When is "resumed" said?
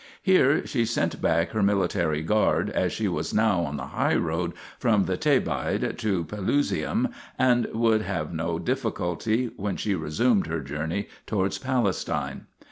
9.93-10.47